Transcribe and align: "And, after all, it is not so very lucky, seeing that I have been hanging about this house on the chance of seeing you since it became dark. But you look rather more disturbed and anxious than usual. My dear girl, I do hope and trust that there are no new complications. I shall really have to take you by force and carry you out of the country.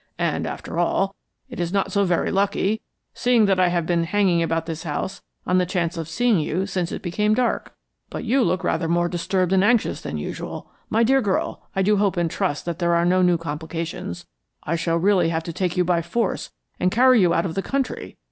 "And, 0.17 0.47
after 0.47 0.79
all, 0.79 1.13
it 1.47 1.59
is 1.59 1.71
not 1.71 1.91
so 1.91 2.05
very 2.05 2.31
lucky, 2.31 2.81
seeing 3.13 3.45
that 3.45 3.59
I 3.59 3.67
have 3.67 3.85
been 3.85 4.05
hanging 4.05 4.41
about 4.41 4.65
this 4.65 4.81
house 4.81 5.21
on 5.45 5.59
the 5.59 5.65
chance 5.67 5.95
of 5.95 6.09
seeing 6.09 6.39
you 6.39 6.65
since 6.65 6.91
it 6.91 7.03
became 7.03 7.35
dark. 7.35 7.75
But 8.09 8.23
you 8.23 8.41
look 8.43 8.63
rather 8.63 8.87
more 8.87 9.07
disturbed 9.07 9.53
and 9.53 9.63
anxious 9.63 10.01
than 10.01 10.17
usual. 10.17 10.71
My 10.89 11.03
dear 11.03 11.21
girl, 11.21 11.67
I 11.75 11.83
do 11.83 11.97
hope 11.97 12.17
and 12.17 12.31
trust 12.31 12.65
that 12.65 12.79
there 12.79 12.95
are 12.95 13.05
no 13.05 13.21
new 13.21 13.37
complications. 13.37 14.25
I 14.63 14.75
shall 14.75 14.97
really 14.97 15.29
have 15.29 15.43
to 15.43 15.53
take 15.53 15.77
you 15.77 15.83
by 15.83 16.01
force 16.01 16.49
and 16.79 16.89
carry 16.89 17.21
you 17.21 17.35
out 17.35 17.45
of 17.45 17.53
the 17.53 17.61
country. 17.61 18.17